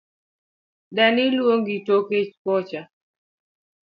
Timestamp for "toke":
1.87-2.19